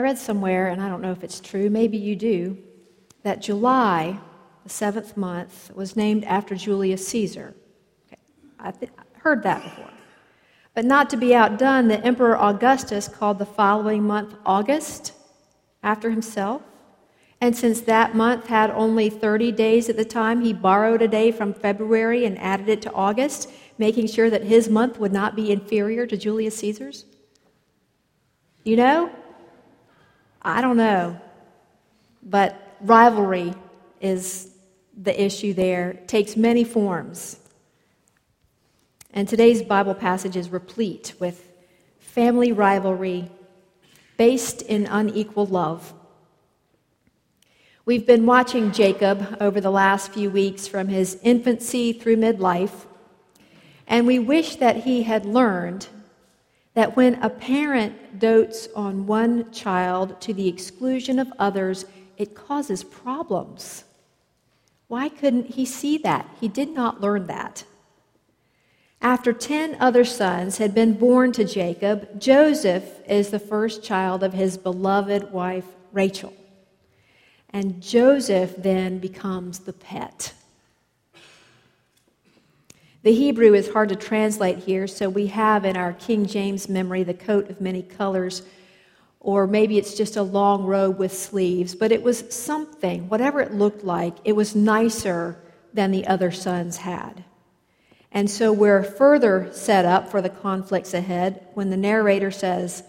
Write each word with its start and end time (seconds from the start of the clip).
read 0.00 0.18
somewhere, 0.18 0.68
and 0.68 0.82
I 0.82 0.88
don't 0.88 1.00
know 1.00 1.12
if 1.12 1.22
it's 1.22 1.40
true, 1.40 1.70
maybe 1.70 1.96
you 1.96 2.16
do, 2.16 2.58
that 3.22 3.40
July, 3.40 4.18
the 4.64 4.70
seventh 4.70 5.16
month, 5.16 5.70
was 5.74 5.96
named 5.96 6.24
after 6.24 6.54
Julius 6.54 7.06
Caesar. 7.08 7.54
Okay. 8.06 8.20
I 8.58 8.70
th- 8.72 8.92
heard 9.14 9.42
that 9.44 9.62
before. 9.62 9.90
But 10.74 10.84
not 10.84 11.10
to 11.10 11.16
be 11.16 11.34
outdone, 11.34 11.88
the 11.88 12.00
Emperor 12.04 12.40
Augustus 12.40 13.08
called 13.08 13.38
the 13.38 13.46
following 13.46 14.02
month 14.02 14.34
August 14.46 15.12
after 15.82 16.10
himself. 16.10 16.62
And 17.40 17.56
since 17.56 17.80
that 17.82 18.14
month 18.14 18.46
had 18.46 18.70
only 18.70 19.08
30 19.08 19.52
days 19.52 19.88
at 19.88 19.96
the 19.96 20.04
time, 20.04 20.42
he 20.42 20.52
borrowed 20.52 21.00
a 21.00 21.08
day 21.08 21.32
from 21.32 21.54
February 21.54 22.26
and 22.26 22.38
added 22.38 22.68
it 22.68 22.82
to 22.82 22.92
August, 22.92 23.50
making 23.78 24.08
sure 24.08 24.28
that 24.28 24.44
his 24.44 24.68
month 24.68 24.98
would 24.98 25.12
not 25.12 25.34
be 25.34 25.50
inferior 25.50 26.06
to 26.06 26.16
Julius 26.16 26.56
Caesar's. 26.56 27.06
You 28.62 28.76
know? 28.76 29.10
I 30.42 30.60
don't 30.60 30.76
know. 30.76 31.20
But 32.22 32.76
rivalry 32.80 33.54
is 34.00 34.50
the 34.96 35.22
issue 35.22 35.54
there. 35.54 35.90
It 35.90 36.08
takes 36.08 36.36
many 36.36 36.64
forms. 36.64 37.38
And 39.12 39.28
today's 39.28 39.62
Bible 39.62 39.94
passage 39.94 40.36
is 40.36 40.50
replete 40.50 41.14
with 41.18 41.50
family 41.98 42.52
rivalry 42.52 43.30
based 44.16 44.62
in 44.62 44.86
unequal 44.86 45.46
love. 45.46 45.94
We've 47.84 48.06
been 48.06 48.26
watching 48.26 48.70
Jacob 48.70 49.38
over 49.40 49.60
the 49.60 49.70
last 49.70 50.12
few 50.12 50.30
weeks 50.30 50.68
from 50.68 50.88
his 50.88 51.18
infancy 51.22 51.92
through 51.92 52.16
midlife, 52.16 52.86
and 53.86 54.06
we 54.06 54.18
wish 54.18 54.56
that 54.56 54.84
he 54.84 55.02
had 55.02 55.24
learned 55.26 55.88
that 56.74 56.96
when 56.96 57.14
a 57.22 57.30
parent 57.30 58.18
dotes 58.18 58.68
on 58.76 59.06
one 59.06 59.50
child 59.52 60.20
to 60.20 60.32
the 60.32 60.48
exclusion 60.48 61.18
of 61.18 61.32
others, 61.38 61.84
it 62.16 62.34
causes 62.34 62.84
problems. 62.84 63.84
Why 64.88 65.08
couldn't 65.08 65.54
he 65.54 65.64
see 65.64 65.98
that? 65.98 66.28
He 66.40 66.48
did 66.48 66.70
not 66.70 67.00
learn 67.00 67.26
that. 67.26 67.64
After 69.02 69.32
10 69.32 69.76
other 69.80 70.04
sons 70.04 70.58
had 70.58 70.74
been 70.74 70.94
born 70.94 71.32
to 71.32 71.44
Jacob, 71.44 72.20
Joseph 72.20 72.84
is 73.08 73.30
the 73.30 73.38
first 73.38 73.82
child 73.82 74.22
of 74.22 74.34
his 74.34 74.58
beloved 74.58 75.32
wife, 75.32 75.64
Rachel. 75.92 76.34
And 77.48 77.80
Joseph 77.80 78.54
then 78.58 78.98
becomes 78.98 79.60
the 79.60 79.72
pet. 79.72 80.34
The 83.02 83.14
Hebrew 83.14 83.54
is 83.54 83.72
hard 83.72 83.88
to 83.88 83.96
translate 83.96 84.58
here, 84.58 84.86
so 84.86 85.08
we 85.08 85.28
have 85.28 85.64
in 85.64 85.74
our 85.74 85.94
King 85.94 86.26
James 86.26 86.68
memory 86.68 87.02
the 87.02 87.14
coat 87.14 87.48
of 87.48 87.58
many 87.58 87.82
colors, 87.82 88.42
or 89.20 89.46
maybe 89.46 89.78
it's 89.78 89.96
just 89.96 90.18
a 90.18 90.22
long 90.22 90.64
robe 90.64 90.98
with 90.98 91.16
sleeves, 91.16 91.74
but 91.74 91.92
it 91.92 92.02
was 92.02 92.30
something, 92.34 93.08
whatever 93.08 93.40
it 93.40 93.54
looked 93.54 93.84
like, 93.84 94.16
it 94.24 94.36
was 94.36 94.54
nicer 94.54 95.38
than 95.72 95.92
the 95.92 96.06
other 96.06 96.30
sons 96.30 96.76
had. 96.76 97.24
And 98.12 98.28
so 98.28 98.52
we're 98.52 98.82
further 98.82 99.48
set 99.50 99.86
up 99.86 100.10
for 100.10 100.20
the 100.20 100.28
conflicts 100.28 100.92
ahead 100.92 101.46
when 101.54 101.70
the 101.70 101.78
narrator 101.78 102.30
says, 102.30 102.82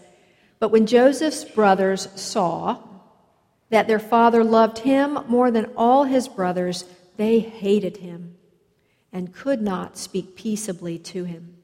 But 0.58 0.68
when 0.68 0.84
Joseph's 0.84 1.44
brothers 1.44 2.08
saw 2.20 2.82
that 3.70 3.88
their 3.88 3.98
father 3.98 4.44
loved 4.44 4.80
him 4.80 5.20
more 5.26 5.50
than 5.50 5.70
all 5.74 6.04
his 6.04 6.28
brothers, 6.28 6.84
they 7.16 7.38
hated 7.38 7.96
him 7.96 8.36
and 9.12 9.34
could 9.34 9.60
not 9.60 9.98
speak 9.98 10.36
peaceably 10.36 10.98
to 10.98 11.24
him. 11.24 11.56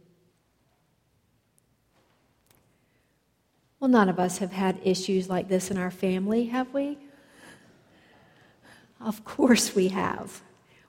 Well, 3.81 3.89
none 3.89 4.09
of 4.09 4.19
us 4.19 4.39
have 4.39 4.53
had 4.53 4.81
issues 4.85 5.29
like 5.29 5.49
this 5.49 5.71
in 5.71 5.79
our 5.79 5.91
family, 5.91 6.47
have 6.47 6.73
we? 6.75 6.99
Of 9.01 9.25
course 9.25 9.75
we 9.75 9.89
have. 9.89 10.43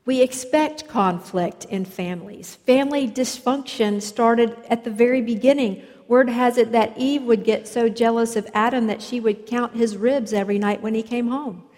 We 0.05 0.21
expect 0.21 0.87
conflict 0.87 1.65
in 1.65 1.85
families. 1.85 2.55
Family 2.55 3.07
dysfunction 3.07 4.01
started 4.01 4.57
at 4.67 4.83
the 4.83 4.89
very 4.89 5.21
beginning. 5.21 5.83
Word 6.07 6.29
has 6.29 6.57
it 6.57 6.71
that 6.71 6.97
Eve 6.97 7.21
would 7.23 7.43
get 7.43 7.67
so 7.67 7.87
jealous 7.87 8.35
of 8.35 8.49
Adam 8.55 8.87
that 8.87 9.03
she 9.03 9.19
would 9.19 9.45
count 9.45 9.75
his 9.75 9.95
ribs 9.95 10.33
every 10.33 10.57
night 10.57 10.81
when 10.81 10.95
he 10.95 11.03
came 11.03 11.27
home. 11.27 11.63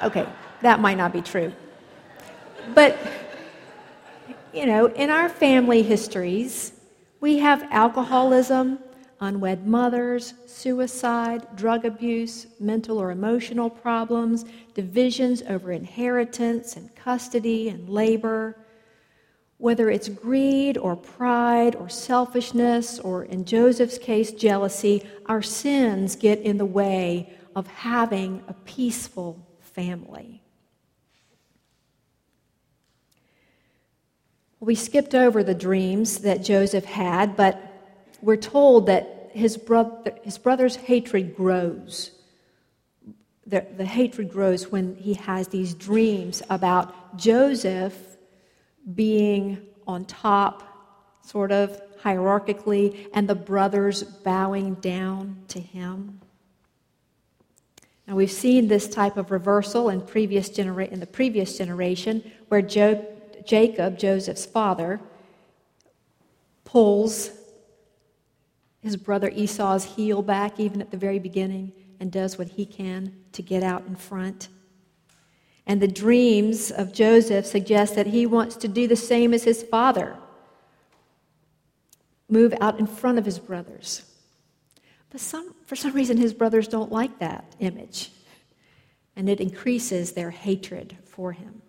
Okay, 0.00 0.28
that 0.62 0.78
might 0.78 0.96
not 0.96 1.12
be 1.12 1.20
true. 1.20 1.52
But, 2.74 2.98
you 4.52 4.66
know, 4.66 4.86
in 4.86 5.10
our 5.10 5.28
family 5.28 5.82
histories, 5.82 6.72
we 7.20 7.38
have 7.38 7.66
alcoholism, 7.70 8.78
unwed 9.20 9.66
mothers, 9.66 10.34
suicide, 10.46 11.46
drug 11.56 11.84
abuse, 11.84 12.46
mental 12.60 12.98
or 12.98 13.10
emotional 13.10 13.68
problems, 13.68 14.44
divisions 14.74 15.42
over 15.42 15.72
inheritance 15.72 16.76
and 16.76 16.94
custody 16.94 17.68
and 17.68 17.88
labor. 17.88 18.56
Whether 19.56 19.90
it's 19.90 20.08
greed 20.08 20.78
or 20.78 20.94
pride 20.94 21.74
or 21.74 21.88
selfishness, 21.88 23.00
or 23.00 23.24
in 23.24 23.44
Joseph's 23.44 23.98
case, 23.98 24.30
jealousy, 24.30 25.04
our 25.26 25.42
sins 25.42 26.14
get 26.14 26.38
in 26.40 26.58
the 26.58 26.64
way 26.64 27.32
of 27.56 27.66
having 27.66 28.44
a 28.46 28.52
peaceful 28.52 29.44
family. 29.60 30.37
We 34.60 34.74
skipped 34.74 35.14
over 35.14 35.44
the 35.44 35.54
dreams 35.54 36.18
that 36.18 36.42
Joseph 36.42 36.84
had, 36.84 37.36
but 37.36 37.60
we're 38.20 38.36
told 38.36 38.86
that 38.86 39.30
his, 39.32 39.58
his 40.22 40.38
brother's 40.38 40.76
hatred 40.76 41.36
grows. 41.36 42.10
The, 43.46 43.64
the 43.76 43.84
hatred 43.84 44.30
grows 44.30 44.70
when 44.70 44.96
he 44.96 45.14
has 45.14 45.48
these 45.48 45.74
dreams 45.74 46.42
about 46.50 47.16
Joseph 47.16 47.96
being 48.94 49.64
on 49.86 50.04
top, 50.04 50.64
sort 51.22 51.52
of 51.52 51.80
hierarchically, 52.02 53.08
and 53.14 53.28
the 53.28 53.34
brothers 53.34 54.02
bowing 54.02 54.74
down 54.74 55.36
to 55.48 55.60
him. 55.60 56.20
Now 58.06 58.16
we've 58.16 58.30
seen 58.30 58.68
this 58.68 58.88
type 58.88 59.16
of 59.16 59.30
reversal 59.30 59.88
in, 59.88 60.00
previous 60.00 60.48
genera- 60.48 60.86
in 60.86 61.00
the 61.00 61.06
previous 61.06 61.58
generation, 61.58 62.32
where 62.48 62.62
jo- 62.62 63.06
Jacob, 63.48 63.98
Joseph's 63.98 64.44
father, 64.44 65.00
pulls 66.66 67.30
his 68.82 68.94
brother 68.94 69.30
Esau's 69.34 69.84
heel 69.96 70.20
back 70.20 70.60
even 70.60 70.82
at 70.82 70.90
the 70.90 70.98
very 70.98 71.18
beginning 71.18 71.72
and 71.98 72.12
does 72.12 72.36
what 72.36 72.48
he 72.48 72.66
can 72.66 73.14
to 73.32 73.40
get 73.40 73.62
out 73.62 73.86
in 73.86 73.96
front. 73.96 74.48
And 75.66 75.80
the 75.80 75.88
dreams 75.88 76.70
of 76.70 76.92
Joseph 76.92 77.46
suggest 77.46 77.94
that 77.94 78.08
he 78.08 78.26
wants 78.26 78.54
to 78.56 78.68
do 78.68 78.86
the 78.86 78.96
same 78.96 79.32
as 79.32 79.44
his 79.44 79.62
father 79.62 80.18
move 82.28 82.52
out 82.60 82.78
in 82.78 82.86
front 82.86 83.16
of 83.16 83.24
his 83.24 83.38
brothers. 83.38 84.02
But 85.08 85.22
some, 85.22 85.54
for 85.64 85.74
some 85.74 85.94
reason, 85.94 86.18
his 86.18 86.34
brothers 86.34 86.68
don't 86.68 86.92
like 86.92 87.18
that 87.20 87.54
image, 87.60 88.12
and 89.16 89.26
it 89.26 89.40
increases 89.40 90.12
their 90.12 90.30
hatred 90.30 90.98
for 91.06 91.32
him. 91.32 91.62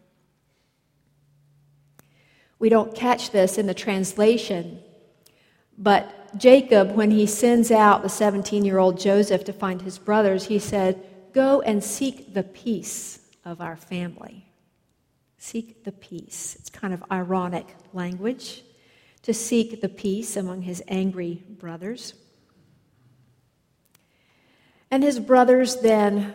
We 2.60 2.70
don't 2.70 2.94
catch 2.94 3.32
this 3.32 3.58
in 3.58 3.66
the 3.66 3.74
translation, 3.74 4.80
but 5.78 6.38
Jacob, 6.38 6.92
when 6.96 7.12
he 7.12 7.26
sends 7.26 7.72
out 7.72 8.04
the 8.04 8.10
17 8.10 8.66
year 8.66 8.78
old 8.78 9.00
Joseph 9.00 9.46
to 9.46 9.54
find 9.54 9.82
his 9.82 9.98
brothers, 9.98 10.46
he 10.46 10.60
said, 10.60 11.02
Go 11.34 11.62
and 11.62 11.84
seek 11.84 12.34
the 12.34 12.44
peace 12.44 13.20
of 13.46 13.62
our 13.62 13.76
family. 13.76 14.46
Seek 15.38 15.84
the 15.86 15.92
peace. 15.92 16.58
It's 16.60 16.70
kind 16.70 16.94
of 16.94 17.04
ironic 17.12 17.76
language 17.94 18.64
to 19.24 19.34
seek 19.34 19.82
the 19.82 19.90
peace 19.90 20.36
among 20.36 20.64
his 20.64 20.84
angry 20.88 21.44
brothers. 21.48 22.14
And 24.92 25.04
his 25.04 25.20
brothers 25.20 25.78
then 25.78 26.34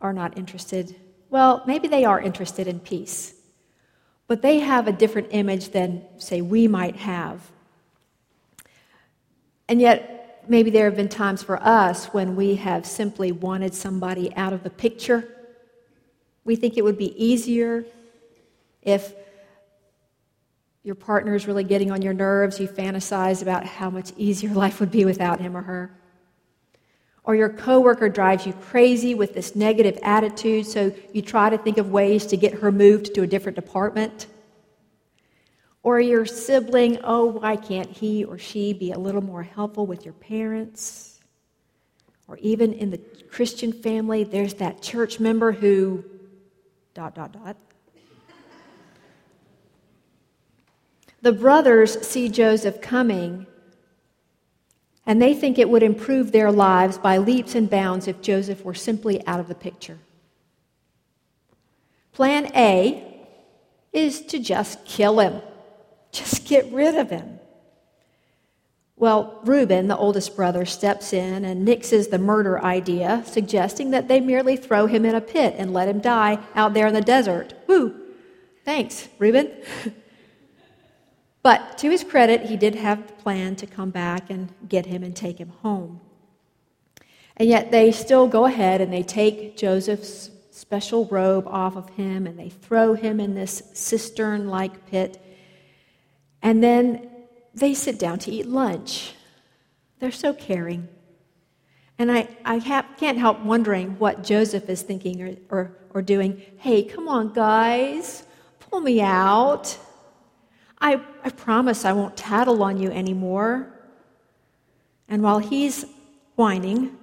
are 0.00 0.12
not 0.12 0.36
interested. 0.36 0.96
Well, 1.30 1.62
maybe 1.66 1.88
they 1.88 2.04
are 2.04 2.20
interested 2.20 2.66
in 2.66 2.80
peace, 2.80 3.34
but 4.32 4.40
they 4.40 4.60
have 4.60 4.88
a 4.88 4.92
different 4.92 5.28
image 5.30 5.68
than, 5.68 6.02
say, 6.16 6.40
we 6.40 6.66
might 6.66 6.96
have 6.96 7.52
and 9.72 9.80
yet, 9.80 10.44
maybe 10.48 10.68
there 10.68 10.84
have 10.84 10.96
been 10.96 11.08
times 11.08 11.42
for 11.42 11.58
us 11.62 12.06
when 12.06 12.36
we 12.36 12.56
have 12.56 12.84
simply 12.84 13.32
wanted 13.32 13.72
somebody 13.74 14.34
out 14.36 14.52
of 14.52 14.62
the 14.62 14.68
picture. 14.68 15.26
We 16.44 16.56
think 16.56 16.76
it 16.76 16.84
would 16.84 16.98
be 16.98 17.14
easier 17.16 17.86
if 18.82 19.14
your 20.82 20.94
partner 20.96 21.34
is 21.34 21.46
really 21.46 21.64
getting 21.64 21.90
on 21.90 22.02
your 22.02 22.12
nerves, 22.12 22.60
you 22.60 22.68
fantasize 22.68 23.40
about 23.40 23.64
how 23.64 23.88
much 23.88 24.12
easier 24.18 24.50
life 24.54 24.78
would 24.80 24.90
be 24.90 25.06
without 25.06 25.40
him 25.40 25.56
or 25.56 25.62
her. 25.62 25.90
Or 27.24 27.34
your 27.34 27.48
coworker 27.48 28.08
drives 28.08 28.46
you 28.46 28.52
crazy 28.52 29.14
with 29.14 29.34
this 29.34 29.54
negative 29.54 29.98
attitude, 30.02 30.66
so 30.66 30.92
you 31.12 31.22
try 31.22 31.50
to 31.50 31.58
think 31.58 31.78
of 31.78 31.90
ways 31.90 32.26
to 32.26 32.36
get 32.36 32.54
her 32.54 32.72
moved 32.72 33.14
to 33.14 33.22
a 33.22 33.26
different 33.26 33.56
department. 33.56 34.26
Or 35.84 36.00
your 36.00 36.26
sibling, 36.26 36.98
oh, 37.04 37.26
why 37.26 37.56
can't 37.56 37.90
he 37.90 38.24
or 38.24 38.38
she 38.38 38.72
be 38.72 38.92
a 38.92 38.98
little 38.98 39.22
more 39.22 39.42
helpful 39.42 39.86
with 39.86 40.04
your 40.04 40.14
parents? 40.14 41.12
or 42.32 42.38
even 42.38 42.72
in 42.72 42.90
the 42.90 42.96
Christian 43.30 43.74
family, 43.74 44.24
there's 44.24 44.54
that 44.54 44.80
church 44.80 45.20
member 45.20 45.52
who, 45.52 46.02
dot, 46.94 47.14
dot, 47.14 47.30
dot. 47.32 47.58
The 51.20 51.32
brothers 51.32 52.00
see 52.06 52.30
Joseph 52.30 52.80
coming, 52.80 53.46
and 55.06 55.20
they 55.20 55.34
think 55.34 55.58
it 55.58 55.68
would 55.68 55.82
improve 55.82 56.32
their 56.32 56.52
lives 56.52 56.98
by 56.98 57.18
leaps 57.18 57.54
and 57.54 57.68
bounds 57.68 58.06
if 58.06 58.20
Joseph 58.20 58.64
were 58.64 58.74
simply 58.74 59.26
out 59.26 59.40
of 59.40 59.48
the 59.48 59.54
picture. 59.54 59.98
Plan 62.12 62.50
A 62.54 63.26
is 63.92 64.20
to 64.26 64.38
just 64.38 64.84
kill 64.84 65.18
him, 65.18 65.40
just 66.12 66.46
get 66.46 66.70
rid 66.72 66.94
of 66.94 67.10
him. 67.10 67.40
Well, 68.96 69.40
Reuben, 69.44 69.88
the 69.88 69.96
oldest 69.96 70.36
brother, 70.36 70.64
steps 70.64 71.12
in 71.12 71.44
and 71.44 71.66
nixes 71.66 72.10
the 72.10 72.18
murder 72.18 72.62
idea, 72.62 73.24
suggesting 73.26 73.90
that 73.90 74.06
they 74.06 74.20
merely 74.20 74.56
throw 74.56 74.86
him 74.86 75.04
in 75.04 75.16
a 75.16 75.20
pit 75.20 75.56
and 75.58 75.72
let 75.72 75.88
him 75.88 75.98
die 75.98 76.38
out 76.54 76.74
there 76.74 76.86
in 76.86 76.94
the 76.94 77.00
desert. 77.00 77.54
Woo! 77.66 78.00
Thanks, 78.64 79.08
Reuben. 79.18 79.50
but 81.42 81.78
to 81.78 81.90
his 81.90 82.04
credit, 82.04 82.42
he 82.42 82.56
did 82.56 82.74
have 82.76 83.06
the 83.06 83.12
plan 83.14 83.56
to 83.56 83.66
come 83.66 83.90
back 83.90 84.30
and 84.30 84.52
get 84.68 84.86
him 84.86 85.02
and 85.02 85.14
take 85.14 85.38
him 85.38 85.50
home. 85.62 86.00
And 87.36 87.48
yet 87.48 87.70
they 87.70 87.90
still 87.92 88.28
go 88.28 88.44
ahead 88.44 88.80
and 88.80 88.92
they 88.92 89.02
take 89.02 89.56
Joseph's 89.56 90.30
special 90.50 91.06
robe 91.06 91.46
off 91.48 91.76
of 91.76 91.88
him 91.90 92.26
and 92.26 92.38
they 92.38 92.50
throw 92.50 92.94
him 92.94 93.18
in 93.18 93.34
this 93.34 93.62
cistern 93.72 94.48
like 94.48 94.86
pit. 94.86 95.20
And 96.42 96.62
then 96.62 97.08
they 97.54 97.74
sit 97.74 97.98
down 97.98 98.18
to 98.20 98.30
eat 98.30 98.46
lunch. 98.46 99.14
They're 99.98 100.12
so 100.12 100.32
caring. 100.32 100.88
And 101.98 102.10
I, 102.10 102.28
I 102.44 102.58
can't 102.98 103.18
help 103.18 103.40
wondering 103.40 103.98
what 103.98 104.24
Joseph 104.24 104.68
is 104.68 104.82
thinking 104.82 105.22
or, 105.22 105.36
or, 105.48 105.76
or 105.94 106.02
doing. 106.02 106.42
Hey, 106.58 106.82
come 106.82 107.08
on, 107.08 107.32
guys, 107.32 108.24
pull 108.60 108.80
me 108.80 109.00
out. 109.00 109.78
I, 110.82 111.00
I 111.24 111.30
promise 111.30 111.86
I 111.86 111.92
won't 111.94 112.16
tattle 112.16 112.62
on 112.62 112.76
you 112.76 112.90
anymore. 112.90 113.72
And 115.08 115.22
while 115.22 115.38
he's 115.38 115.86
whining, 116.36 116.98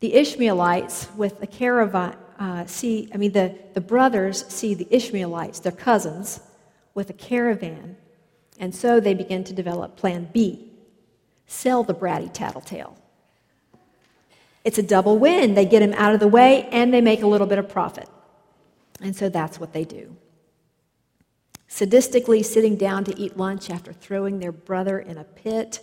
the 0.00 0.14
Ishmaelites 0.14 1.08
with 1.16 1.40
the 1.40 1.46
caravan 1.46 2.16
uh, 2.38 2.66
see, 2.66 3.10
I 3.14 3.16
mean, 3.16 3.32
the, 3.32 3.58
the 3.74 3.80
brothers 3.80 4.46
see 4.48 4.74
the 4.74 4.86
Ishmaelites, 4.90 5.60
their 5.60 5.72
cousins, 5.72 6.40
with 6.94 7.10
a 7.10 7.14
caravan 7.14 7.96
and 8.58 8.74
so 8.74 9.00
they 9.00 9.14
begin 9.14 9.44
to 9.44 9.52
develop 9.52 9.96
Plan 9.96 10.28
B 10.32 10.70
sell 11.46 11.84
the 11.84 11.94
bratty 11.94 12.32
tattletale. 12.32 12.96
It's 14.64 14.78
a 14.78 14.82
double 14.82 15.18
win. 15.18 15.54
They 15.54 15.64
get 15.64 15.80
him 15.80 15.92
out 15.92 16.12
of 16.12 16.20
the 16.20 16.26
way 16.26 16.68
and 16.72 16.92
they 16.92 17.00
make 17.00 17.22
a 17.22 17.26
little 17.26 17.46
bit 17.46 17.58
of 17.58 17.68
profit. 17.68 18.08
And 19.00 19.14
so 19.14 19.28
that's 19.28 19.60
what 19.60 19.72
they 19.72 19.84
do. 19.84 20.16
Sadistically 21.68 22.44
sitting 22.44 22.76
down 22.76 23.04
to 23.04 23.18
eat 23.18 23.36
lunch 23.36 23.70
after 23.70 23.92
throwing 23.92 24.38
their 24.38 24.52
brother 24.52 24.98
in 24.98 25.18
a 25.18 25.24
pit, 25.24 25.80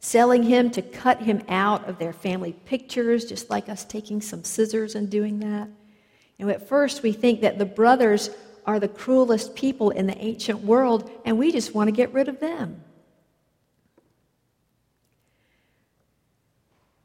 selling 0.00 0.42
him 0.42 0.70
to 0.70 0.82
cut 0.82 1.22
him 1.22 1.42
out 1.48 1.88
of 1.88 1.98
their 1.98 2.12
family 2.12 2.52
pictures, 2.64 3.24
just 3.24 3.50
like 3.50 3.68
us 3.68 3.84
taking 3.84 4.20
some 4.20 4.44
scissors 4.44 4.94
and 4.94 5.08
doing 5.10 5.38
that. 5.40 5.68
Know, 6.40 6.48
at 6.48 6.68
first 6.68 7.02
we 7.02 7.12
think 7.12 7.42
that 7.42 7.58
the 7.58 7.66
brothers 7.66 8.30
are 8.64 8.80
the 8.80 8.88
cruelest 8.88 9.54
people 9.54 9.90
in 9.90 10.06
the 10.06 10.16
ancient 10.18 10.60
world, 10.60 11.10
and 11.24 11.38
we 11.38 11.52
just 11.52 11.74
want 11.74 11.88
to 11.88 11.92
get 11.92 12.12
rid 12.12 12.28
of 12.28 12.40
them. 12.40 12.82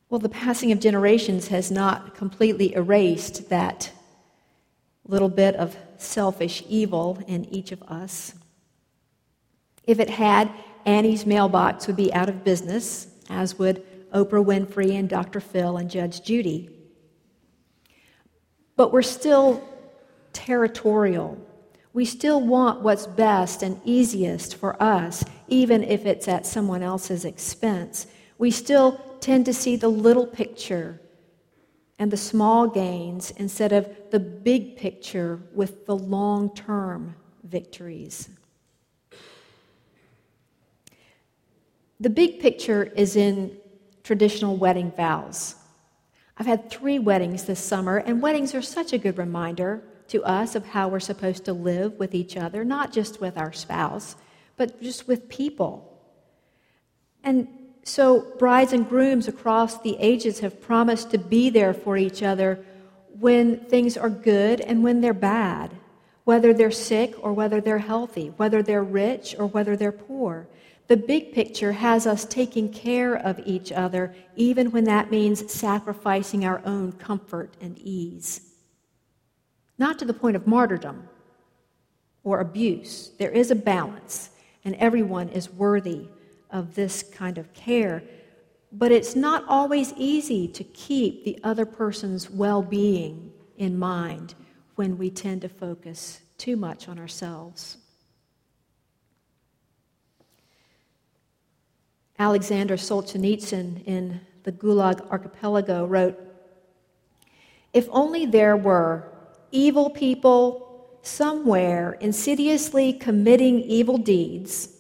Well, 0.10 0.20
the 0.20 0.30
passing 0.30 0.72
of 0.72 0.80
generations 0.80 1.50
has 1.50 1.70
not 1.70 2.16
completely 2.16 2.74
erased 2.74 3.50
that 3.50 3.92
little 5.08 5.30
bit 5.30 5.56
of 5.56 5.76
selfish 5.98 6.64
evil 6.68 7.20
in 7.28 7.46
each 7.46 7.72
of 7.72 7.82
us. 7.84 8.34
If 9.84 10.00
it 10.00 10.10
had, 10.10 10.52
Annie's 10.86 11.26
mailbox 11.26 11.88
would 11.88 11.96
be 11.96 12.14
out 12.14 12.30
of 12.30 12.44
business, 12.44 13.08
as 13.30 13.58
would 13.60 13.84
Oprah 14.12 14.44
Winfrey 14.44 14.98
and 14.98 15.10
Dr. 15.10 15.40
Phil 15.40 15.78
and 15.78 15.90
Judge 15.90 16.24
Judy. 16.24 16.70
But 18.76 18.92
we're 18.92 19.02
still 19.02 19.68
territorial. 20.34 21.38
We 21.94 22.06
still 22.06 22.42
want 22.42 22.82
what's 22.82 23.08
best 23.08 23.64
and 23.64 23.80
easiest 23.86 24.56
for 24.56 24.82
us, 24.82 25.24
even 25.48 25.84
if 25.84 26.06
it's 26.06 26.28
at 26.28 26.46
someone 26.46 26.84
else's 26.84 27.26
expense. 27.26 28.08
We 28.38 28.52
still 28.52 29.02
tend 29.22 29.46
to 29.46 29.54
see 29.54 29.76
the 29.76 29.88
little 29.88 30.28
picture 30.28 31.00
and 31.98 32.12
the 32.12 32.18
small 32.18 32.68
gains 32.68 33.32
instead 33.32 33.72
of 33.72 33.90
the 34.12 34.20
big 34.20 34.78
picture 34.78 35.40
with 35.54 35.86
the 35.86 35.96
long 35.96 36.54
term 36.54 37.16
victories. 37.44 38.30
The 42.00 42.10
big 42.10 42.40
picture 42.40 42.84
is 42.84 43.16
in 43.16 43.58
traditional 44.04 44.58
wedding 44.58 44.92
vows. 44.92 45.56
I've 46.38 46.46
had 46.46 46.70
three 46.70 47.00
weddings 47.00 47.46
this 47.46 47.62
summer, 47.62 47.98
and 47.98 48.22
weddings 48.22 48.54
are 48.54 48.62
such 48.62 48.92
a 48.92 48.98
good 48.98 49.18
reminder 49.18 49.82
to 50.10 50.24
us 50.24 50.56
of 50.56 50.66
how 50.66 50.90
we're 50.90 51.00
supposed 51.00 51.46
to 51.46 51.54
live 51.54 51.94
with 51.94 52.14
each 52.14 52.36
other, 52.36 52.66
not 52.66 52.92
just 52.92 53.22
with 53.22 53.38
our 53.38 53.54
spouse, 53.54 54.18
but 54.58 54.82
just 54.82 55.08
with 55.08 55.30
people. 55.30 55.98
And 57.24 57.48
so, 57.86 58.34
brides 58.38 58.74
and 58.74 58.88
grooms 58.88 59.28
across 59.28 59.80
the 59.82 59.96
ages 60.00 60.40
have 60.40 60.60
promised 60.60 61.12
to 61.12 61.18
be 61.18 61.50
there 61.50 61.74
for 61.74 61.96
each 61.96 62.22
other 62.22 62.66
when 63.20 63.58
things 63.58 63.96
are 63.96 64.10
good 64.10 64.60
and 64.60 64.84
when 64.84 65.00
they're 65.00 65.14
bad, 65.14 65.72
whether 66.26 66.54
they're 66.54 66.72
sick 66.72 67.16
or 67.22 67.32
whether 67.32 67.62
they're 67.62 67.78
healthy, 67.78 68.34
whether 68.36 68.62
they're 68.62 68.84
rich 68.84 69.36
or 69.40 69.46
whether 69.46 69.78
they're 69.78 69.92
poor. 69.94 70.48
The 70.88 70.98
big 70.98 71.32
picture 71.32 71.72
has 71.72 72.06
us 72.06 72.26
taking 72.26 72.74
care 72.74 73.16
of 73.16 73.40
each 73.46 73.72
other, 73.72 74.14
even 74.36 74.72
when 74.72 74.84
that 74.84 75.10
means 75.10 75.52
sacrificing 75.52 76.44
our 76.44 76.62
own 76.66 76.92
comfort 76.92 77.56
and 77.62 77.78
ease 77.78 78.42
not 79.78 80.00
to 80.00 80.06
the 80.06 80.14
point 80.14 80.36
of 80.36 80.48
martyrdom 80.48 81.08
or 82.24 82.40
abuse. 82.40 83.12
There 83.20 83.32
is 83.32 83.52
a 83.52 83.56
balance, 83.56 84.30
and 84.64 84.76
everyone 84.76 85.30
is 85.30 85.50
worthy 85.50 86.08
of 86.56 86.74
this 86.74 87.04
kind 87.04 87.38
of 87.38 87.54
care. 87.54 88.02
But 88.72 88.94
it's 88.94 89.14
not 89.14 89.44
always 89.50 89.94
easy 89.98 90.48
to 90.48 90.64
keep 90.64 91.26
the 91.26 91.38
other 91.44 91.66
person's 91.66 92.30
well 92.30 92.62
being 92.62 93.34
in 93.58 93.78
mind 93.78 94.36
when 94.76 94.98
we 94.98 95.10
tend 95.10 95.42
to 95.42 95.50
focus 95.50 96.22
too 96.38 96.56
much 96.56 96.88
on 96.88 96.98
ourselves. 96.98 97.78
Alexander 102.18 102.78
Solzhenitsyn 102.78 103.84
in 103.84 104.22
the 104.44 104.52
Gulag 104.54 105.06
Archipelago 105.12 105.86
wrote 105.86 106.18
If 107.74 107.90
only 107.92 108.26
there 108.26 108.56
were 108.56 109.12
evil 109.52 109.90
people 109.90 111.00
somewhere 111.02 111.98
insidiously 112.00 112.94
committing 112.94 113.60
evil 113.60 113.98
deeds, 113.98 114.75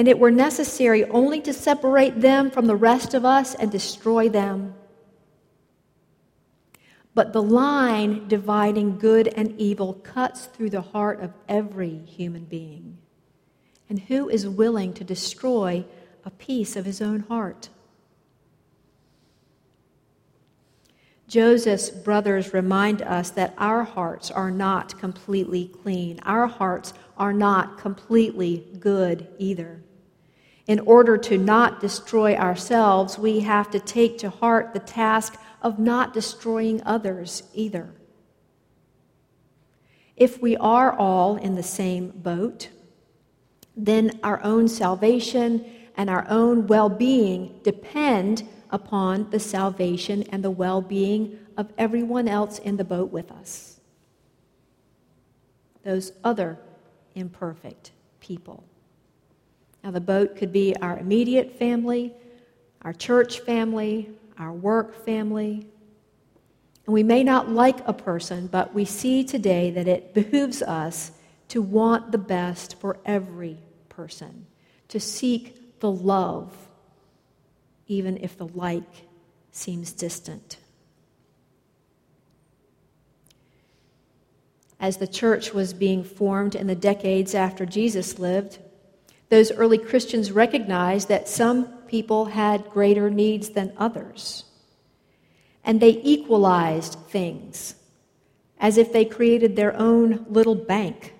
and 0.00 0.08
it 0.08 0.18
were 0.18 0.30
necessary 0.30 1.04
only 1.10 1.42
to 1.42 1.52
separate 1.52 2.22
them 2.22 2.50
from 2.50 2.64
the 2.64 2.74
rest 2.74 3.12
of 3.12 3.26
us 3.26 3.54
and 3.54 3.70
destroy 3.70 4.30
them. 4.30 4.72
But 7.12 7.34
the 7.34 7.42
line 7.42 8.26
dividing 8.26 8.98
good 8.98 9.28
and 9.28 9.54
evil 9.60 9.92
cuts 9.92 10.46
through 10.46 10.70
the 10.70 10.80
heart 10.80 11.20
of 11.20 11.34
every 11.50 11.98
human 11.98 12.46
being. 12.46 12.96
And 13.90 13.98
who 13.98 14.30
is 14.30 14.48
willing 14.48 14.94
to 14.94 15.04
destroy 15.04 15.84
a 16.24 16.30
piece 16.30 16.76
of 16.76 16.86
his 16.86 17.02
own 17.02 17.20
heart? 17.20 17.68
Joseph's 21.28 21.90
brothers 21.90 22.54
remind 22.54 23.02
us 23.02 23.28
that 23.32 23.52
our 23.58 23.84
hearts 23.84 24.30
are 24.30 24.50
not 24.50 24.98
completely 24.98 25.68
clean. 25.82 26.20
Our 26.22 26.46
hearts 26.46 26.94
are 27.18 27.34
not 27.34 27.76
completely 27.76 28.64
good 28.78 29.28
either. 29.36 29.82
In 30.66 30.80
order 30.80 31.16
to 31.18 31.38
not 31.38 31.80
destroy 31.80 32.36
ourselves, 32.36 33.18
we 33.18 33.40
have 33.40 33.70
to 33.70 33.80
take 33.80 34.18
to 34.18 34.30
heart 34.30 34.72
the 34.72 34.80
task 34.80 35.40
of 35.62 35.78
not 35.78 36.12
destroying 36.14 36.82
others 36.84 37.42
either. 37.54 37.92
If 40.16 40.40
we 40.40 40.56
are 40.56 40.92
all 40.92 41.36
in 41.36 41.54
the 41.54 41.62
same 41.62 42.10
boat, 42.10 42.68
then 43.76 44.20
our 44.22 44.42
own 44.44 44.68
salvation 44.68 45.64
and 45.96 46.10
our 46.10 46.26
own 46.28 46.66
well 46.66 46.88
being 46.88 47.58
depend 47.62 48.46
upon 48.70 49.30
the 49.30 49.40
salvation 49.40 50.22
and 50.24 50.44
the 50.44 50.50
well 50.50 50.82
being 50.82 51.38
of 51.56 51.72
everyone 51.76 52.28
else 52.28 52.58
in 52.58 52.76
the 52.76 52.84
boat 52.84 53.10
with 53.10 53.30
us. 53.30 53.80
Those 55.84 56.12
other 56.22 56.58
imperfect 57.14 57.92
people. 58.20 58.64
Now, 59.82 59.90
the 59.90 60.00
boat 60.00 60.36
could 60.36 60.52
be 60.52 60.76
our 60.76 60.98
immediate 60.98 61.58
family, 61.58 62.12
our 62.82 62.92
church 62.92 63.40
family, 63.40 64.10
our 64.38 64.52
work 64.52 65.04
family. 65.04 65.66
And 66.86 66.94
we 66.94 67.02
may 67.02 67.24
not 67.24 67.50
like 67.50 67.86
a 67.86 67.92
person, 67.92 68.46
but 68.46 68.74
we 68.74 68.84
see 68.84 69.24
today 69.24 69.70
that 69.70 69.88
it 69.88 70.12
behooves 70.12 70.62
us 70.62 71.12
to 71.48 71.62
want 71.62 72.12
the 72.12 72.18
best 72.18 72.78
for 72.78 72.98
every 73.04 73.58
person, 73.88 74.46
to 74.88 75.00
seek 75.00 75.80
the 75.80 75.90
love, 75.90 76.54
even 77.86 78.18
if 78.18 78.36
the 78.36 78.46
like 78.48 79.08
seems 79.50 79.92
distant. 79.92 80.58
As 84.78 84.96
the 84.96 85.06
church 85.06 85.52
was 85.52 85.74
being 85.74 86.04
formed 86.04 86.54
in 86.54 86.66
the 86.66 86.74
decades 86.74 87.34
after 87.34 87.66
Jesus 87.66 88.18
lived, 88.18 88.58
those 89.30 89.52
early 89.52 89.78
Christians 89.78 90.30
recognized 90.32 91.08
that 91.08 91.28
some 91.28 91.66
people 91.86 92.26
had 92.26 92.68
greater 92.68 93.08
needs 93.08 93.50
than 93.50 93.72
others. 93.78 94.44
And 95.64 95.80
they 95.80 96.00
equalized 96.02 96.98
things 97.08 97.76
as 98.58 98.76
if 98.76 98.92
they 98.92 99.04
created 99.04 99.56
their 99.56 99.74
own 99.76 100.26
little 100.28 100.54
bank. 100.54 101.14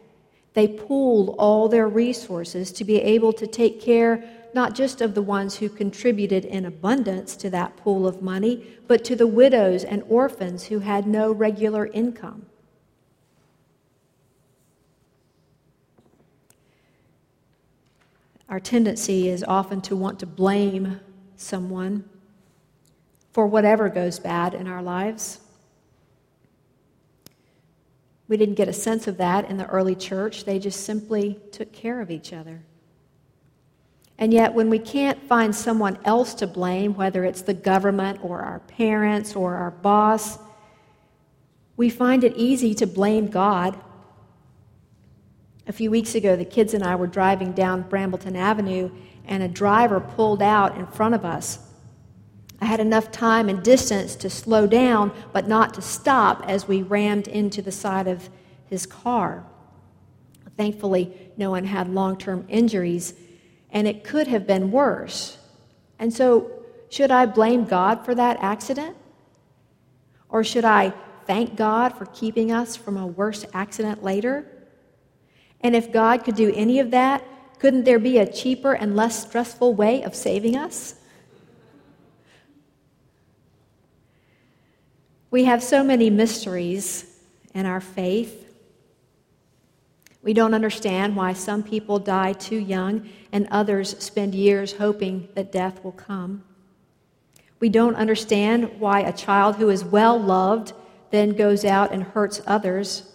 They 0.55 0.69
pooled 0.69 1.37
all 1.39 1.69
their 1.69 1.89
resources 1.89 2.73
to 2.73 2.85
be 2.85 3.01
able 3.01 3.33
to 3.35 3.47
take 3.47 3.81
care 3.81 4.23
not 4.53 4.75
just 4.75 5.01
of 5.01 5.15
the 5.15 5.23
ones 5.23 5.57
who 5.57 5.69
contributed 5.69 6.45
in 6.45 6.65
abundance 6.65 7.37
to 7.37 7.51
that 7.51 7.77
pool 7.77 8.07
of 8.07 8.21
money, 8.21 8.67
but 8.89 9.05
to 9.05 9.15
the 9.15 9.27
widows 9.27 9.85
and 9.85 10.03
orphans 10.09 10.65
who 10.65 10.81
had 10.81 11.07
no 11.07 11.31
regular 11.31 11.87
income. 11.87 12.47
Our 18.51 18.59
tendency 18.59 19.29
is 19.29 19.45
often 19.45 19.81
to 19.83 19.95
want 19.95 20.19
to 20.19 20.27
blame 20.27 21.01
someone 21.37 22.05
for 23.33 23.47
whatever 23.47 23.89
goes 23.89 24.19
bad 24.19 24.55
in 24.55 24.67
our 24.67 24.83
lives. 24.83 25.39
We 28.27 28.37
didn't 28.37 28.57
get 28.57 28.67
a 28.67 28.73
sense 28.73 29.07
of 29.07 29.19
that 29.19 29.49
in 29.49 29.57
the 29.57 29.67
early 29.67 29.95
church. 29.95 30.45
They 30.45 30.59
just 30.59 30.85
simply 30.85 31.39
took 31.53 31.73
care 31.73 32.01
of 32.01 32.11
each 32.11 32.33
other. 32.33 32.63
And 34.19 34.33
yet, 34.33 34.53
when 34.53 34.69
we 34.69 34.81
can't 34.81 35.23
find 35.23 35.55
someone 35.55 35.99
else 36.05 36.35
to 36.35 36.47
blame, 36.49 36.95
whether 36.95 37.25
it's 37.25 37.43
the 37.43 37.55
government 37.55 38.19
or 38.23 38.41
our 38.41 38.59
parents 38.59 39.35
or 39.37 39.55
our 39.55 39.71
boss, 39.71 40.39
we 41.77 41.89
find 41.89 42.25
it 42.25 42.37
easy 42.37 42.75
to 42.75 42.87
blame 42.87 43.29
God. 43.29 43.79
A 45.67 45.73
few 45.73 45.91
weeks 45.91 46.15
ago, 46.15 46.37
the 46.37 46.45
kids 46.45 46.75
and 46.75 46.83
I 46.83 46.97
were 46.97 47.07
driving 47.07 47.53
down 47.53 47.83
Brambleton 47.83 48.37
Avenue, 48.37 48.91
and 49.27 49.43
a 49.43 49.49
driver 49.49 50.01
pulled 50.01 50.43
out 50.43 50.77
in 50.77 50.87
front 50.87 51.15
of 51.15 51.25
us. 51.25 51.59
I 52.61 52.67
had 52.67 52.81
enough 52.81 53.11
time 53.11 53.49
and 53.49 53.63
distance 53.63 54.17
to 54.17 54.31
slow 54.31 54.67
down, 54.67 55.13
but 55.33 55.49
not 55.49 55.75
to 55.75 55.83
stop 55.83 56.45
as 56.47 56.69
we 56.69 56.83
rammed 56.83 57.29
into 57.29 57.63
the 57.63 57.73
side 57.73 58.07
of 58.07 58.29
his 58.67 58.87
car. 58.87 59.45
Thankfully, 60.57 61.33
no 61.37 61.51
one 61.51 61.65
had 61.65 61.89
long 61.89 62.19
term 62.19 62.45
injuries 62.49 63.15
and 63.73 63.87
it 63.87 64.05
could 64.05 64.27
have 64.27 64.47
been 64.47 64.71
worse. 64.71 65.39
And 65.99 66.13
so, 66.13 66.51
should 66.89 67.11
I 67.11 67.27
blame 67.27 67.65
God 67.65 68.05
for 68.05 68.15
that 68.15 68.39
accident? 68.41 68.97
Or 70.29 70.43
should 70.43 70.65
I 70.65 70.93
thank 71.27 71.57
God 71.57 71.91
for 71.97 72.07
keeping 72.07 72.51
us 72.51 72.77
from 72.77 72.97
a 72.97 73.07
worse 73.07 73.45
accident 73.55 74.03
later? 74.03 74.45
And 75.63 75.77
if 75.77 75.93
God 75.93 76.25
could 76.25 76.37
do 76.37 76.53
any 76.55 76.79
of 76.79 76.91
that, 76.91 77.25
couldn't 77.59 77.85
there 77.85 77.99
be 77.99 78.19
a 78.19 78.31
cheaper 78.31 78.73
and 78.73 78.97
less 78.97 79.23
stressful 79.23 79.75
way 79.75 80.03
of 80.03 80.15
saving 80.15 80.57
us? 80.57 80.95
We 85.31 85.45
have 85.45 85.63
so 85.63 85.85
many 85.85 86.11
mysteries 86.11 87.19
in 87.55 87.67
our 87.67 87.81
faith. 87.81 88.47
We 90.23 90.33
don't 90.33 90.55
understand 90.55 91.17
why 91.17 91.35
some 91.35 91.63
people 91.63 91.99
die 91.99 92.33
too 92.33 92.59
young 92.59 93.09
and 93.31 93.47
others 93.51 93.97
spend 94.03 94.35
years 94.35 94.73
hoping 94.73 95.29
that 95.35 95.53
death 95.53 95.85
will 95.85 95.93
come. 95.93 96.45
We 97.61 97.69
don't 97.69 97.95
understand 97.95 98.81
why 98.81 99.01
a 99.01 99.13
child 99.13 99.57
who 99.57 99.69
is 99.69 99.85
well 99.85 100.19
loved 100.19 100.73
then 101.11 101.33
goes 101.33 101.65
out 101.65 101.93
and 101.93 102.03
hurts 102.03 102.41
others, 102.47 103.13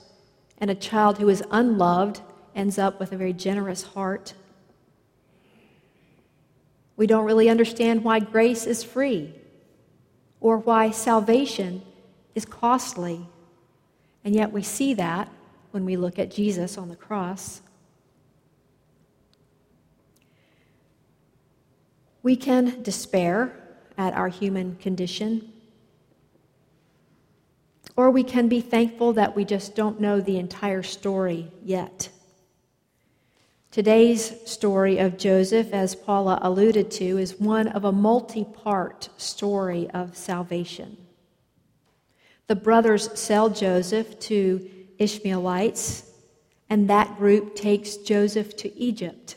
and 0.58 0.70
a 0.70 0.76
child 0.76 1.18
who 1.18 1.30
is 1.30 1.44
unloved 1.50 2.22
ends 2.56 2.80
up 2.80 3.00
with 3.00 3.12
a 3.12 3.18
very 3.18 3.34
generous 3.34 3.84
heart. 3.84 4.34
We 6.96 7.06
don't 7.06 7.26
really 7.26 7.50
understand 7.50 8.04
why 8.04 8.20
grace 8.20 8.66
is 8.66 8.84
free 8.84 9.34
or 10.40 10.58
why 10.58 10.92
salvation 10.92 11.82
is 12.34 12.46
costly. 12.46 13.28
And 14.24 14.34
yet 14.34 14.52
we 14.52 14.64
see 14.64 14.94
that 14.94 15.30
when 15.72 15.86
we 15.86 15.98
look 15.98 16.18
at 16.18 16.32
Jesus 16.32 16.78
on 16.78 16.88
the 16.88 16.96
cross. 16.96 17.62
We 22.24 22.36
can 22.36 22.82
despair 22.82 23.56
at 23.98 24.14
our 24.14 24.30
human 24.30 24.78
condition, 24.78 25.54
or 27.96 28.10
we 28.10 28.24
can 28.24 28.48
be 28.48 28.62
thankful 28.62 29.14
that 29.14 29.36
we 29.36 29.46
just 29.46 29.76
don't 29.76 30.00
know 30.00 30.20
the 30.20 30.38
entire 30.38 30.82
story 30.82 31.52
yet. 31.64 32.10
Today's 33.76 34.34
story 34.50 35.00
of 35.00 35.18
Joseph, 35.18 35.74
as 35.74 35.96
Paula 35.96 36.40
alluded 36.42 36.90
to, 36.92 37.18
is 37.18 37.42
one 37.42 37.68
of 37.68 37.84
a 37.84 37.92
multi 37.92 38.46
part 38.46 39.10
story 39.18 39.90
of 39.90 40.16
salvation. 40.16 40.96
The 42.48 42.56
brothers 42.56 43.10
sell 43.20 43.50
Joseph 43.50 44.18
to 44.22 44.70
Ishmaelites, 44.98 46.10
and 46.70 46.90
that 46.90 47.18
group 47.18 47.54
takes 47.54 47.98
Joseph 47.98 48.56
to 48.60 48.74
Egypt. 48.78 49.36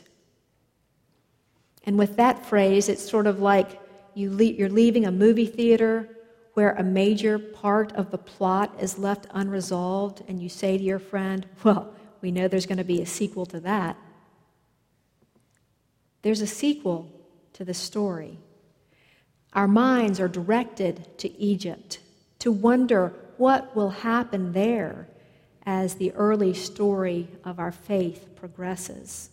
And 1.83 1.99
with 1.99 2.15
that 2.15 2.45
phrase, 2.45 2.87
it's 2.87 3.09
sort 3.09 3.27
of 3.27 3.41
like 3.41 3.77
you 4.15 4.31
you're 4.37 4.69
leaving 4.69 5.05
a 5.05 5.11
movie 5.11 5.47
theater 5.47 6.07
where 6.53 6.71
a 6.75 6.83
major 6.83 7.37
part 7.37 7.91
of 7.91 8.09
the 8.09 8.17
plot 8.17 8.73
is 8.79 8.97
left 8.97 9.27
unresolved, 9.31 10.23
and 10.29 10.41
you 10.41 10.47
say 10.47 10.77
to 10.77 10.83
your 10.83 10.97
friend, 10.97 11.45
Well, 11.65 11.93
we 12.21 12.31
know 12.31 12.47
there's 12.47 12.65
going 12.65 12.77
to 12.77 12.85
be 12.85 13.01
a 13.01 13.05
sequel 13.05 13.45
to 13.47 13.59
that. 13.59 13.97
There's 16.21 16.41
a 16.41 16.47
sequel 16.47 17.11
to 17.53 17.63
the 17.63 17.73
story. 17.73 18.39
Our 19.53 19.67
minds 19.67 20.19
are 20.19 20.27
directed 20.27 21.17
to 21.19 21.39
Egypt 21.39 21.99
to 22.39 22.51
wonder 22.51 23.13
what 23.37 23.75
will 23.75 23.89
happen 23.89 24.53
there 24.53 25.07
as 25.65 25.95
the 25.95 26.11
early 26.13 26.53
story 26.53 27.27
of 27.43 27.59
our 27.59 27.71
faith 27.71 28.35
progresses. 28.35 29.29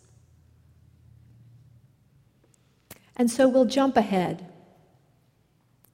And 3.16 3.30
so 3.30 3.48
we'll 3.48 3.64
jump 3.64 3.96
ahead 3.96 4.46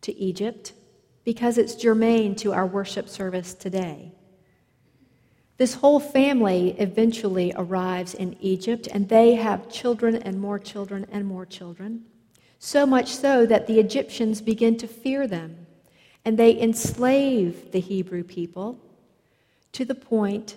to 0.02 0.14
Egypt 0.16 0.72
because 1.24 1.56
it's 1.56 1.74
germane 1.74 2.34
to 2.36 2.52
our 2.52 2.66
worship 2.66 3.08
service 3.08 3.54
today. 3.54 4.12
This 5.62 5.74
whole 5.74 6.00
family 6.00 6.70
eventually 6.80 7.52
arrives 7.54 8.14
in 8.14 8.36
Egypt, 8.40 8.88
and 8.90 9.08
they 9.08 9.36
have 9.36 9.70
children 9.70 10.16
and 10.16 10.40
more 10.40 10.58
children 10.58 11.06
and 11.12 11.24
more 11.24 11.46
children. 11.46 12.02
So 12.58 12.84
much 12.84 13.14
so 13.14 13.46
that 13.46 13.68
the 13.68 13.78
Egyptians 13.78 14.40
begin 14.40 14.76
to 14.78 14.88
fear 14.88 15.28
them, 15.28 15.68
and 16.24 16.36
they 16.36 16.60
enslave 16.60 17.70
the 17.70 17.78
Hebrew 17.78 18.24
people 18.24 18.80
to 19.70 19.84
the 19.84 19.94
point 19.94 20.56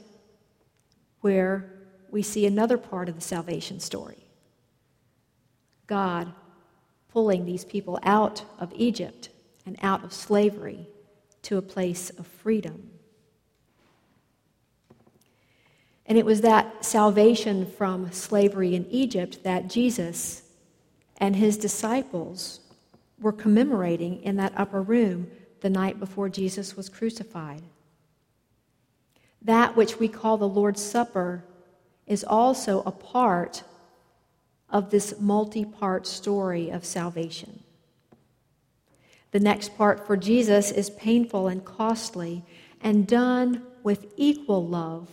where 1.21 1.71
we 2.09 2.24
see 2.24 2.47
another 2.47 2.79
part 2.79 3.07
of 3.07 3.13
the 3.13 3.21
salvation 3.21 3.79
story 3.79 4.25
God 5.85 6.33
pulling 7.09 7.45
these 7.45 7.63
people 7.63 8.00
out 8.01 8.41
of 8.57 8.74
Egypt 8.74 9.29
and 9.67 9.77
out 9.83 10.03
of 10.03 10.12
slavery 10.12 10.88
to 11.43 11.57
a 11.57 11.62
place 11.62 12.09
of 12.09 12.25
freedom. 12.25 12.89
And 16.05 16.17
it 16.17 16.25
was 16.25 16.41
that 16.41 16.85
salvation 16.85 17.65
from 17.65 18.12
slavery 18.12 18.75
in 18.75 18.85
Egypt 18.91 19.43
that 19.43 19.67
Jesus 19.67 20.43
and 21.17 21.35
his 21.35 21.57
disciples 21.57 22.59
were 23.19 23.31
commemorating 23.31 24.21
in 24.21 24.35
that 24.35 24.53
upper 24.55 24.81
room 24.81 25.31
the 25.62 25.69
night 25.69 26.00
before 26.00 26.29
Jesus 26.29 26.75
was 26.75 26.89
crucified. 26.89 27.63
That 29.41 29.75
which 29.75 30.00
we 30.00 30.07
call 30.07 30.38
the 30.38 30.47
Lord's 30.47 30.81
Supper 30.81 31.43
is 32.05 32.24
also 32.24 32.83
a 32.83 32.91
part 32.91 33.63
of 34.69 34.91
this 34.91 35.19
multi 35.19 35.65
part 35.65 36.05
story 36.05 36.69
of 36.69 36.85
salvation. 36.85 37.63
The 39.31 39.39
next 39.39 39.75
part 39.77 40.05
for 40.05 40.17
Jesus 40.17 40.71
is 40.71 40.89
painful 40.91 41.47
and 41.47 41.65
costly 41.65 42.43
and 42.81 43.07
done 43.07 43.63
with 43.83 44.13
equal 44.17 44.65
love 44.67 45.09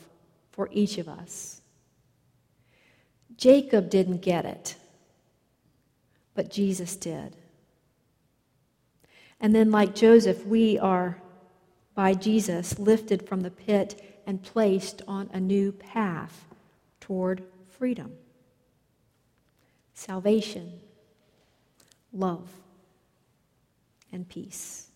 for 0.53 0.69
each 0.71 0.99
of 0.99 1.09
us. 1.09 1.61
Jacob 3.37 3.91
didn't 3.91 4.23
get 4.23 4.45
it, 4.45 4.77
but 6.35 6.51
Jesus 6.51 6.95
did. 6.95 7.37
And 9.41 9.55
then, 9.55 9.73
like 9.73 9.95
Joseph, 9.97 10.47
we 10.47 10.79
are, 10.79 11.21
by 11.97 12.15
Jesus, 12.15 12.79
lifted 12.79 13.27
from 13.27 13.41
the 13.41 13.51
pit 13.51 14.21
and 14.27 14.41
placed 14.41 15.03
on 15.09 15.29
a 15.33 15.41
new 15.41 15.73
path 15.73 16.45
toward 17.01 17.43
freedom, 17.77 18.13
salvation, 19.95 20.79
love, 22.13 22.49
and 24.13 24.29
peace. 24.29 24.92